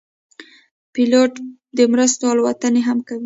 پیلوټ 0.93 1.33
د 1.77 1.79
مرستو 1.91 2.25
الوتنې 2.33 2.81
هم 2.87 2.97
کوي. 3.07 3.19